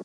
[0.00, 0.04] え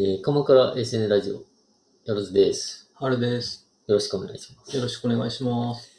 [0.00, 1.44] ー、鎌倉 SN ラジオ、よ
[2.06, 2.90] ろずです。
[2.94, 3.68] 春です。
[3.86, 4.74] よろしくお願いします。
[4.74, 5.92] よろしくお願いします。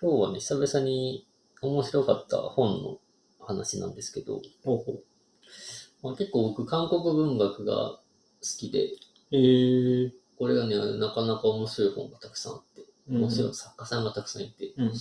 [0.00, 1.28] 今日はね、久々に
[1.60, 3.00] 面白かった本の
[3.40, 5.04] 話なんですけど、ほうほう。
[6.02, 8.00] まあ、結構僕、韓国文学が好
[8.58, 8.88] きで、
[9.32, 14.92] えー、これがね、なかなか面白い本がたくさんあって、面白い作家さんがたくさんいて、うん。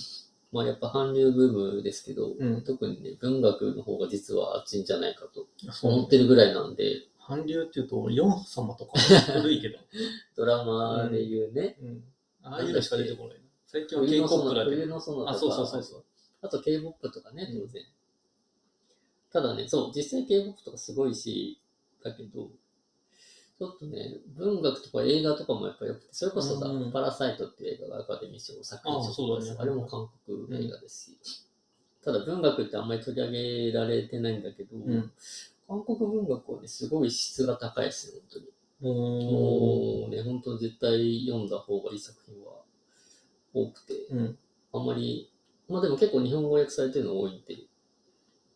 [0.51, 5.47] まあやっぱ韓流ブームですけど、うん特にね、文学の方が実は熱いんじゃないかと
[5.83, 8.97] 思ってるぐらいなんで、韓流っていうと、ヨン様とか
[9.33, 9.77] 古いけど。
[10.37, 12.03] ドラマで言うね、うん。
[12.43, 13.41] ああいうのしか出てこない。
[13.65, 14.87] 最近は K-POP だけど。
[14.87, 16.03] の園とか、あ、そうそうそうそう。
[16.41, 17.83] あと K-POP とかね、うん当然。
[19.33, 21.59] ただね、そう、実際 K-POP とかすごいし、
[22.01, 22.49] だけど、
[23.57, 31.47] ちょっとね、文学とか映画とかもやっぱよくて、それこそさ、うんパラサイトっていう映画がアカデミー賞作品賞あそうだねあれも韓国映画ですし、
[32.03, 33.31] ただ文学ってあんまり取り上
[33.71, 35.11] げられてないんだけど、うん。
[35.67, 38.45] 韓国文学はね、すごい質が高いですね、本当に。
[38.79, 42.61] おもうね、本当絶対読んだ方がいい作品は
[43.53, 44.37] 多くて、うん。
[44.71, 45.31] あんまり、
[45.67, 47.57] まあでも結構日本語訳されてるの多いんで、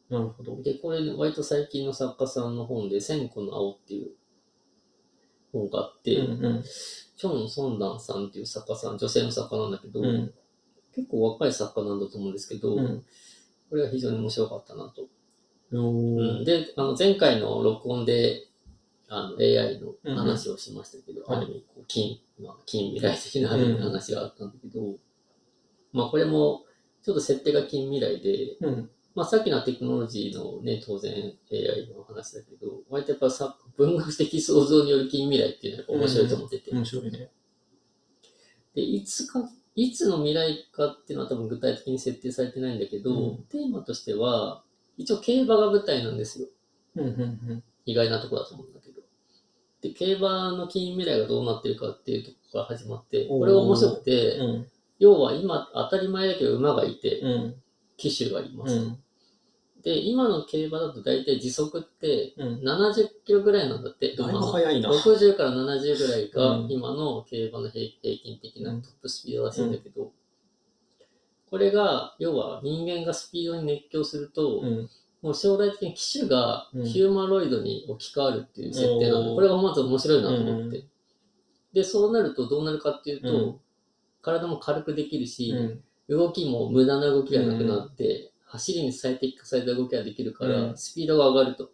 [0.10, 0.62] なるほど。
[0.62, 4.12] で、これ、ね、割と最近の作家さんの本で、千個の青っていう
[5.52, 6.64] 本があって、うんうん。
[6.64, 10.34] チョン・ソンダンさんっていう作家さん、女性の作家なんだけど、うん。
[10.96, 13.04] 結構若い作家なんだと思うんですけど、うん。
[13.70, 15.08] これが非常に面白かったなと。
[15.74, 16.44] おうんー。
[16.44, 18.48] で、あの前回の録音で、
[19.08, 24.96] あの AI の話をしましたけど、うんある意味こう近、まあ、近未来的なある意味話があったんだけど、
[25.92, 26.64] まあこれも
[27.04, 28.90] ちょっと設定が近未来で、うん。
[29.14, 31.14] まあさっきのテクノロジーのね、当然
[31.52, 37.30] AI の話だけど、割とやっぱさ文学的想像による近未来っていうのはやっぱ面白いと思ってて、面白いね。
[38.74, 44.64] で、いつか、いつの未来かっていうのは多分具体的に設定されてないんだけど、うんテーマとしては、
[44.98, 46.48] 一応競馬が舞台なんですよ。
[46.96, 49.02] うんうん意外なところだと思うんだけど。
[49.82, 54.68] で、競馬の近未来がどうなってるかっていうところから始まって、これが面白くて、うん。
[55.00, 57.56] 要は今当たり前だけど馬がいて、うん。
[58.02, 59.00] 騎手がいますと、うん。
[59.84, 62.62] で、今の競馬だと大体時速ってうん。
[62.62, 64.08] 70キロぐらいなんだって。
[64.08, 64.90] だいぶ馬の早いな。
[64.90, 70.12] 60から70ぐらいがうん今の競馬の平平均的なうんトップスピードらしいんだけど、
[71.50, 74.90] これが、要は人間がスピードに熱狂すると、うん。
[75.22, 80.78] もう将来的に機種がうんヒューマロイドに置き換わるっていう設定なので、おーこれがまず面白いなと思って。
[80.80, 80.88] う
[81.74, 83.60] で、そうなるとどうなるかっていうと、うん
[84.22, 85.84] 体も軽くできるし、うん。
[86.12, 91.72] 動きも無駄な動きがなくなって、走りに最適化された動きができるから、うんスピードが上がると。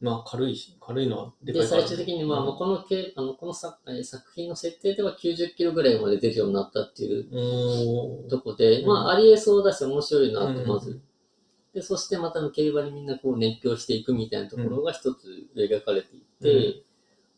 [0.00, 1.88] まあ、軽いし、軽いのはでかで、いからね。
[1.88, 11.00] 最終的に、まあ、このけあのこの作えー作品の設定では90キロぐらいまで出るようになったっていうとこで、うんまあ、ありえそうだし面白いなと、うんまず。
[11.74, 16.82] で、そしてまたの競馬にみんなこう熱狂していくみたいなところが一つ描かれていて、うん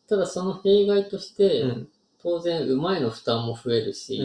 [0.09, 1.89] ただその弊害として、うん。
[2.21, 4.21] 当然馬への負担も増えるし、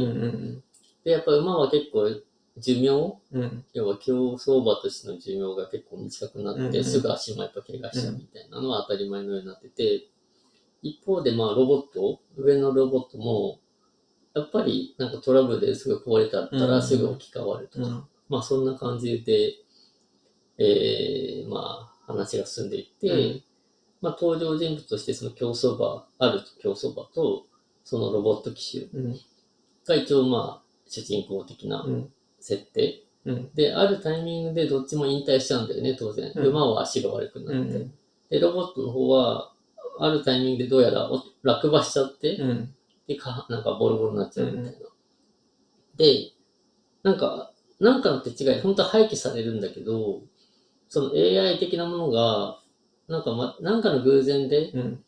[1.06, 2.10] で、やっぱ馬は結構
[2.58, 2.88] 寿命
[3.32, 3.42] うん。
[3.42, 3.64] うん。
[3.72, 10.08] 要は競走馬としての寿命が結構短くなって、すぐ足もやっぱ怪我しちゃうみたいなのは当たり前のようになってて、
[10.82, 13.60] 一方でまあロボット、上のロボットも、
[14.34, 19.54] やっぱりなんかトラブルですぐ壊れたったらすぐ置き換わるとか、うんまあそんな感じで、
[20.58, 23.42] えー、まあ話が進んでいって、うん
[24.00, 27.46] まあ登場人物としてその競走馬、ある競走馬と
[27.84, 29.20] そのロボット機種うん。
[29.86, 32.12] が一応まあ主人公的なうん。
[32.40, 33.02] 設定。
[33.24, 33.50] うん。
[33.54, 36.32] で、あるタイミングでどっちも引退しちゃうんだよね、当然。
[36.34, 37.72] うん馬は足が悪くなって。
[37.74, 37.94] うん。
[38.30, 39.52] で、ロボットの方は、
[39.98, 42.74] あるタイミングでどうやらお落馬しちゃって、うん。
[43.06, 44.70] で、か、なんかボロボロになっちゃうみたいな。
[45.96, 46.32] で、
[47.02, 50.22] なんか、なんかの手違い、本当は廃棄されるんだけど、
[50.88, 52.60] その AI 的なものが、
[53.08, 55.04] なんかま、なんかの偶然で、うん。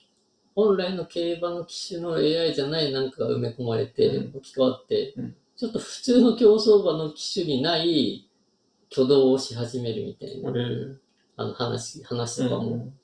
[0.54, 8.30] 本来の競馬の機種の AI じゃないなんかが埋め込まれて、うん置き換わって、うんちょっと普通の競走馬の機種にない
[8.90, 10.50] 挙動をし始めるみたいな、
[11.36, 12.70] あの話、話とかも。
[12.70, 12.98] うん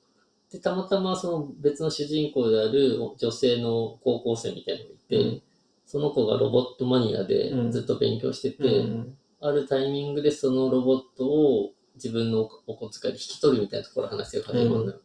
[0.51, 5.41] で、たまたまその別の主人公である女性の高校生みたいなのがいて、うん
[5.87, 9.17] その子がロボットマニアでうんずっと勉強してて、うん。
[9.39, 14.99] あるタイミングでそのロボットを自分のお小遣いで引き取るみたいなところの話が始まるのよ。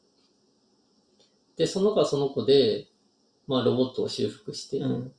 [1.57, 2.87] で、その子はその子で、
[3.47, 5.13] まあロボットを修復して、うん。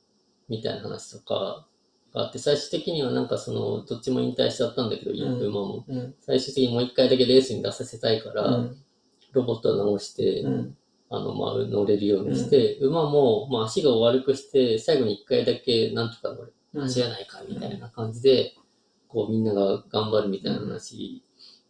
[0.48, 1.68] みたいな話とか
[2.14, 5.84] があって、最終的にはなんかその、どっちも引退しちゃったんだけど、ん馬も。
[5.88, 6.14] うん。
[6.20, 8.76] 最終的にもう一回だけレースに出させたいから、うん。
[9.32, 10.76] ロボットを直して、うん。
[11.10, 18.54] あの、まあ、乗れるようにして、馬も、まあ、足が悪くして、最後に一回だけなんとか乗れ、うん走らないかみみたいな感じで、
[19.06, 21.22] こうみんなが頑張るみたいな話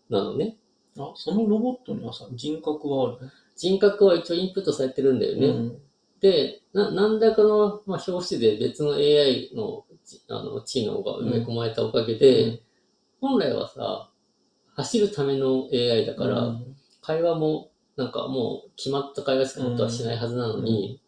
[0.09, 0.57] なのね。
[0.97, 5.47] あ、そのロボットにはさ、人格はある人格は一応インプットされてるんだよね。
[5.49, 5.79] うん。
[6.21, 9.92] で、な、なんだかの、まあ、表紙で別の AI のち
[10.29, 12.61] あの知能が埋め込まれたおかげで、うん。
[13.21, 14.11] 本来はさ、
[14.75, 16.77] 走るための AI だから、うん。
[17.01, 21.01] 会話も、なんかもう決まった会話しか本当はしないはずなのに、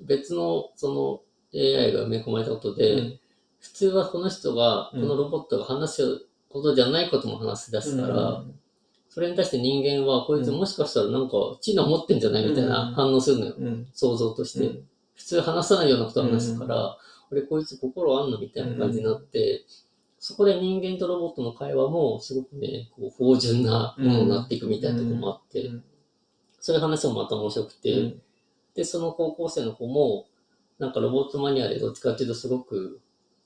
[0.00, 1.22] 別のそ
[1.52, 3.20] の AI が埋め込まれたことで、うん。
[3.60, 5.08] 普通はこの人が、こうん。
[5.08, 8.44] のロボットが話すことじゃないことも話し出すから、
[9.08, 13.54] それに対して人間は、こいつもしかしたらなんか知能持ってんじゃないみたいな反応するのよ。
[13.58, 13.88] うん。
[13.92, 14.66] 想像として。
[14.66, 14.88] うん。
[15.14, 16.96] 普通話さないようなことを話すから、
[17.30, 19.64] 俺こいつ心あんのみたいな感じになって、
[20.20, 25.84] そこで人間とロボットの会話もすごくね、こう芳醇なものになっていくみたいなところもあって、うん。
[26.60, 28.22] そういう話もまた面白くて、うん。
[28.74, 30.26] で、その高校生の子も、
[30.78, 33.00] なんかロボットマニアでどっちかっていうとすごく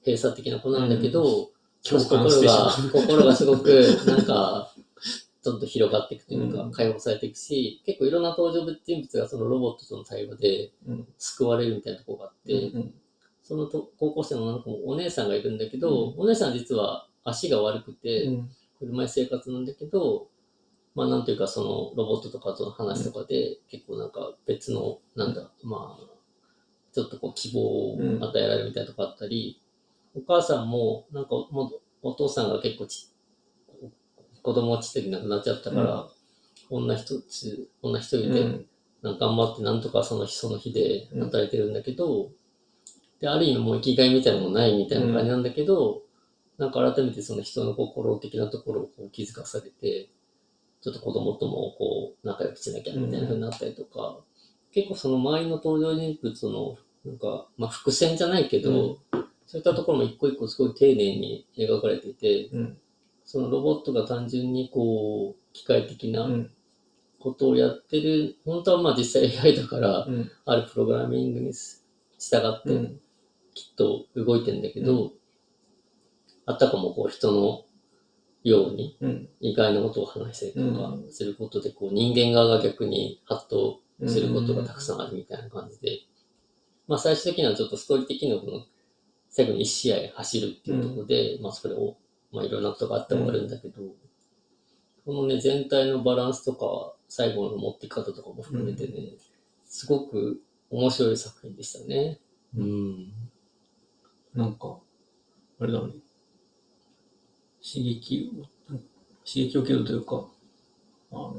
[0.04, 1.50] 閉鎖的な子なんだけど、
[1.82, 4.72] 心が、心がすごく、 なんか、
[5.42, 6.70] ちょっと広がっていくというか、うん。
[6.70, 11.08] 解放されていくし、結構いろんな登場人物がそのロボットとの対話でうん。
[11.18, 12.94] 救われるみたいなところがあって、うん
[13.52, 18.50] そのと高校生の女の子もお姉さんがいるんだけど、お姉さんは実は足が悪くて、うん。
[18.78, 20.28] 車椅子生活なんだけど、
[20.94, 26.06] まあなんていうかそのロボットとかとの話とかで、結構なんか別の、なんだ、まあ、
[26.94, 29.60] ちょっとこう希望を与えられるみたいなとこあったり、
[30.14, 33.10] お母さんもなんかもうお父さんが結構ち
[34.42, 36.08] 子供がちっちゃい時亡くなっちゃったから、
[36.70, 38.66] 女一つ、女一人でうん。
[39.02, 42.30] なんか頑張ってなんとかその日その日で働いてるんだけど、
[43.22, 46.02] で、ある意味もう生きがいみたいなのもないみたいな感じなんだけど、
[46.58, 50.08] なんか改めてその人の心的なところをこう気づかされて、
[50.82, 54.18] ちょっと子供ともこう仲良くしなきゃみたいな風になったりとか、
[54.72, 58.98] 結構その周りの登場人物の、なんか、まあ伏線じゃないけど、
[59.46, 62.78] そういったところも一個一個すごい丁寧に描かれていて、うん。
[63.24, 66.50] そのロボットが単純にこう、機械的なうん。
[67.20, 70.28] ことをやってる、本当はまあ実際 AI だから、うん。
[70.44, 71.78] あるプログラミングに従
[72.38, 73.00] ってうん
[73.54, 75.12] きっと動いてんだけど、
[76.46, 77.64] あたかもこう人の
[78.42, 79.28] ようにうん。
[79.40, 81.12] 意外なことを話したりとかうん。
[81.12, 86.00] することで、こう人間側が逆にハッとすることがたくさんあるみたいな感じで、
[86.88, 88.64] まあ最終的にはちょっとストーリー的にはこの
[89.30, 91.96] 最後に一試合走るっていうところで、まあそれを、
[92.32, 93.80] まあいろんなことがあって終わるんだけど、
[95.04, 99.12] このね全体のバランスとか最後の持っていき方とかも含めてね、
[99.64, 100.40] すごく
[100.70, 102.18] 面白い作品でしたね。
[102.56, 103.12] うん。
[104.34, 104.78] なんか、
[105.60, 105.94] あれだね。
[107.62, 108.44] 刺激を、
[109.24, 110.28] 刺激を受けるというか、
[111.12, 111.34] あの、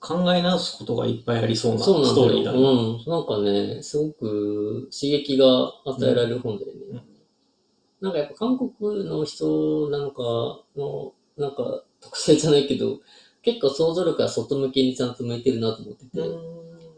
[0.00, 1.84] 考え直すことがいっぱいありそうなス。
[1.86, 2.58] トーリーだね。
[2.58, 3.10] うん。
[3.10, 6.78] なんかね、すごく刺激が与えられる本だよね。
[6.92, 7.18] うん
[8.00, 10.22] なんかやっぱ韓国の人なのか
[10.76, 13.00] の、なんか特性じゃないけど、
[13.42, 16.10] 結構想像力が外向きにちゃんと向いてるなと思ってて、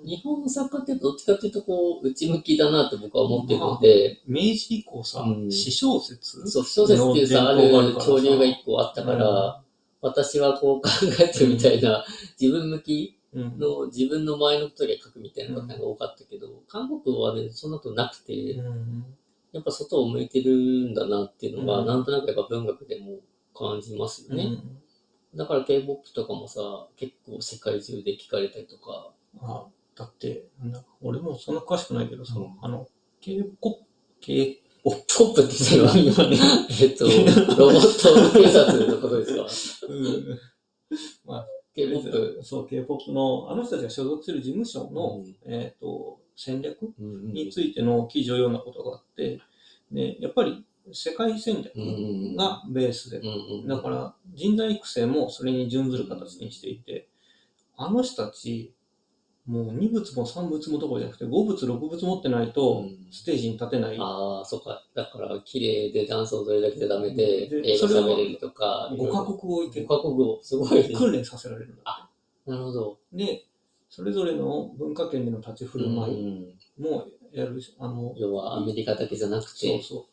[0.04, 5.50] 日本の作家ってどっちかっていうとこう、内向きだなって僕は思ってるので、明治以降さ、うん。
[5.50, 6.48] 詩小説。
[6.48, 7.70] そう、小説っていうさ、ある
[8.00, 9.62] 潮流が一個あったから、
[10.00, 10.88] 私はこう考
[11.20, 12.04] えてるみたいな、
[12.40, 13.58] 自分向きうん。
[13.58, 19.04] の自分の前のことで書くみたいな方が多かったけど、韓国はね、そんなことなくて、うん。
[19.52, 21.86] やっぱ外を向いてるんだなっていうのが、うん。
[21.86, 23.20] なんとなくやっぱ文学でも
[23.54, 24.58] 感じますよね。
[25.34, 29.66] だから K-POP とかもさ、結構世界中で聞かれたりとか、あ
[30.00, 32.56] だって、なんだ俺もそんな詳しくないけどさ、うん。
[32.62, 32.88] あの、
[33.20, 33.84] K-POP、
[34.20, 36.38] K、ポップって言ってるのは今ね、
[36.80, 37.04] えっと、
[37.58, 39.86] ロボット警察のことですか？
[39.92, 40.38] うん、
[41.74, 42.40] ?K-POP。
[42.42, 45.36] そう、K-POP の、あの人たちが所属する事務所の、うん。
[45.52, 49.40] えっ、と、戦略うんについての記事を読んだことがあって、
[49.92, 53.20] で、やっぱり世界戦略うんがベースで
[53.66, 57.08] だから人材育成もそれに準ずる形にしていて、
[57.76, 58.72] あの人たち、
[59.46, 63.96] もう2物も3物もどころじゃなくて5物6物持ってないとうんステージに立てない。
[63.98, 64.84] ああ、そっか。
[64.94, 70.94] だから、綺麗でダンスを踊るだけじゃダメで、で映画喋れるとか、5カ国語いけ5カ国語、すごいね。
[70.94, 72.08] 訓練させられるんだ
[72.46, 72.98] なるほど。
[73.12, 73.46] で、
[73.88, 76.46] それぞれの文化圏での立ち振る舞い
[76.78, 80.06] うんもやるし、あの、要はアメリカだけじゃなくそうて、そ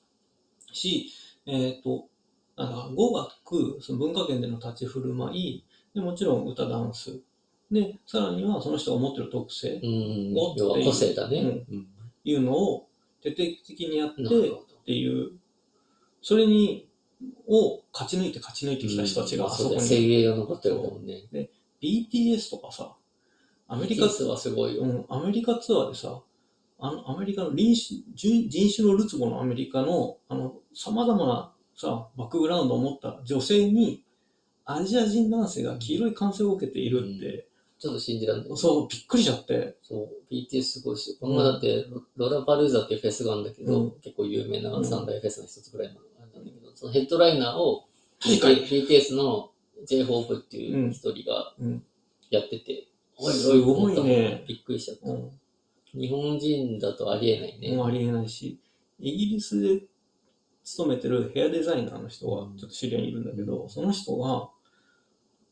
[0.71, 0.75] う。
[0.75, 1.11] し、
[1.45, 2.09] えっ、と、
[2.57, 7.21] なんか語学、その文化圏での立ち振る舞い、でもちろん歌、ダンス。
[7.71, 10.33] で、さらにはその人が持ってる特性、うん。
[10.35, 11.65] お要は個性だね。
[11.69, 11.87] うん。
[12.23, 12.87] いうのを
[13.21, 14.27] 徹底的にやってっ。
[14.87, 15.31] ていう、
[16.21, 16.87] それに、
[17.47, 21.23] を勝ち抜いて勝ち抜いてきた人たちがあそこに、精鋭が残ってるもんね。
[21.81, 22.95] BTS とかさ、
[23.67, 24.83] アメリカ BTS はすごいよ。
[24.83, 26.21] うん、アメリカツアーでさ、
[26.79, 34.03] あの、アメリカの人種、人人種のるつぼのアメリカの、あの、様々なさ、バックグラウンドを持った女性に、
[34.63, 37.46] アジア人男性が黄色い感染を受けているって、
[37.79, 38.47] ちょっと信じらんない。
[38.55, 43.91] そう、びっくりしちゃって、そう、BTS すごいし、この前だってロ、ロラパルーザっていうフェスがあるんだけど、うん。
[44.01, 44.85] 結構有名なうん。
[44.85, 47.85] 三大フェスの一つぐらいのあれなんだけど、そのヘッドライナーを
[48.21, 49.51] BTS の
[49.85, 51.83] J-HOPE っていう一人がうん。
[52.29, 54.43] やってて、うんすごいね。
[54.47, 55.09] びっくりしちゃった。
[55.09, 55.31] うん、
[55.93, 57.75] 日本人だとありえないね。
[57.75, 58.59] もうありえないし、
[58.99, 59.81] イギリスで
[60.63, 64.49] 勤めてるヘアデザイナーの人はちょっと知り合いにいるんだけど、その人が、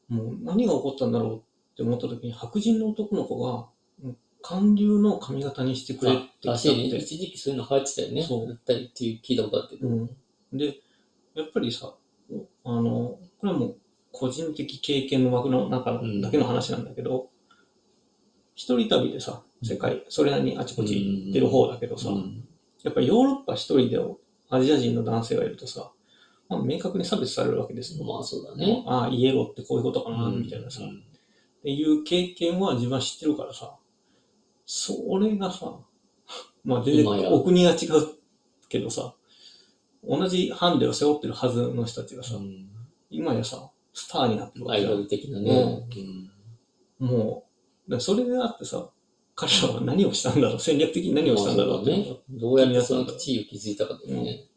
[0.10, 1.46] もう何が起こったんだろうって
[1.84, 3.68] 思った時に、白人の男の子が、
[4.04, 4.18] うん
[4.48, 6.84] 韓流の髪型にしてくれってあらしいね。
[6.84, 7.06] 来たって。
[7.06, 8.22] 一時期そういうの流行ってたよね。
[8.22, 9.76] そう売ったりっていう聞いたことあって。
[9.78, 10.10] うん、
[10.54, 10.76] で、
[11.34, 11.96] やっぱりさ、
[12.64, 13.78] あの、これはもう
[14.12, 17.30] 個人的経験の枠の中うんだけの話なんだけど、
[18.54, 22.48] 一人旅でさ、世界、それなりにあちこち行ってる方だけどさ、うん
[22.84, 23.98] やっぱヨーロッパ一人で
[24.52, 25.92] アジア人の男性がいるとさ、
[26.48, 28.06] まあ、明確に差別されるわけですよ。
[28.06, 28.84] まあそうだね。
[28.86, 31.15] ああ、イエローってこういうことかな、みたいなさ、っうんて
[31.72, 33.76] いう経験は自分は知ってるからさ、
[34.66, 35.80] それがさ、
[36.64, 38.16] まあ全然お国が違う
[38.70, 39.16] けどさ、
[40.04, 42.70] 同じハンデを背負ってるはずの人たちがさ、うん。
[43.10, 44.92] 今やさ、スターになってるわけじゃん。
[44.92, 45.88] アイドル的なね。
[47.00, 47.08] うん。
[47.08, 47.46] も
[47.88, 48.90] う、それであってさ、
[49.36, 51.82] 彼らは何をしたんだろう、戦略的に何をしたんだろう？
[51.82, 52.18] ってまあね。
[52.30, 54.48] どうやってその地位を築いたかだよね。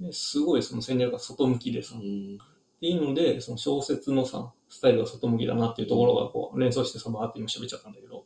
[0.00, 2.38] ですごいその戦略が外向きでさ、っうん。
[2.80, 8.24] ていうので、その小説のさ、スタイルが外向きだなっていうところがこう連想してさ、バーって今喋っちゃったんだけど。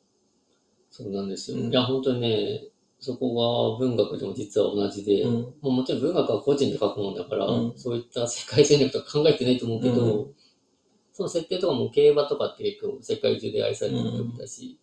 [0.91, 1.59] そうなんですよ。
[1.59, 2.65] うんいや、本当にね、
[3.01, 5.33] そこが文学でも実は同じで、うん。
[5.33, 10.35] もうもちろん文学は個人で書くもんだから、うんそういった世界戦略とか考えてないと思うけど、う
[11.13, 14.79] その設定とかも競馬とかって結構世界中で愛されてる曲だし、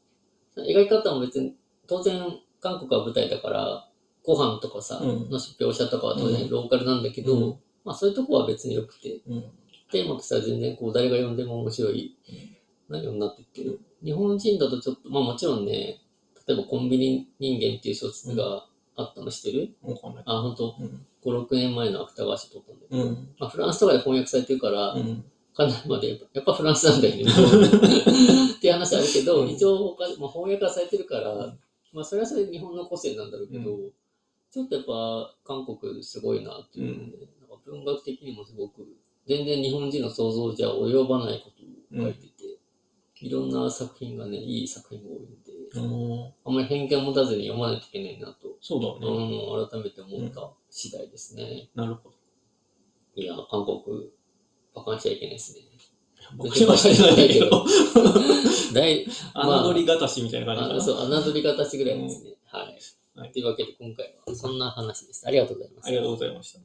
[0.57, 1.55] 描き方も別に、
[1.87, 2.21] 当然
[2.59, 3.89] 韓国は舞台だから、
[4.25, 9.43] ご飯とかさ、うんの描写とかは当然うんローカルなんだけど、うんまあそういうとこは別に良くて、うん。
[9.91, 12.15] テーマとしては全然こう誰が読んでも面白い
[12.89, 13.79] 内容になってってる。
[14.03, 16.01] 日本人だとちょっと、まあもちろんね、
[16.47, 18.65] 例えばコンビニ人間っていう小説が
[18.95, 20.17] あったの知ってる、わかん。
[20.25, 21.05] あ、本当うん。
[21.23, 23.29] 5、6年前の芥川賞取ったんだけど、うん。
[23.39, 25.23] まあフランスとかで翻訳されてるから、うん。
[25.55, 27.23] かなりまでやっぱフランスなんだよね。
[28.57, 31.57] っていう話あるけど、うん一応他、まあ、翻訳はされてるから、
[31.91, 33.93] まあそれはそれで日本の個性なんだろうけど、う
[34.51, 38.87] ちょっとやっぱ韓国すごいなっていうので、なんか文学的にもすごく、
[39.29, 42.57] 全然日本人の想像じゃ及ばないことを書いてて、
[43.21, 49.07] いろんな作品がね、いい作品が多いんで、うんあんまり偏見を持たずに読まないといけないなと、そうだね。
[49.07, 51.69] うん、改めて思った次第ですね。
[51.75, 52.15] なるほど。
[53.21, 54.09] いや、韓国、
[54.73, 55.61] バカにしちゃいけないですね。
[56.35, 57.65] 僕はしてないけど、
[58.73, 62.35] 大、侮りがたしみたいな感じそう、侮り方しぐらいですね。
[62.45, 62.79] はい。
[63.15, 65.27] はいというわけで今回はそんな話です。
[65.27, 65.87] ありがとうございます。
[65.87, 66.59] ありがとうございました。